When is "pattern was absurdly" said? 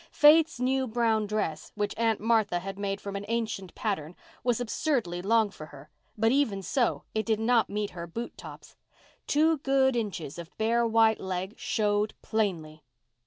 3.75-5.21